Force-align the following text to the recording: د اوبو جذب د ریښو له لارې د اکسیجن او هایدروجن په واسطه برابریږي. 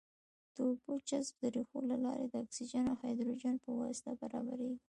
د 0.53 0.55
اوبو 0.67 0.91
جذب 1.09 1.35
د 1.41 1.43
ریښو 1.55 1.79
له 1.89 1.95
لارې 2.05 2.25
د 2.29 2.35
اکسیجن 2.43 2.85
او 2.91 2.95
هایدروجن 3.01 3.55
په 3.63 3.69
واسطه 3.81 4.11
برابریږي. 4.21 4.79